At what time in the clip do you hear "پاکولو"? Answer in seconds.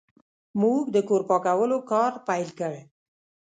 1.29-1.77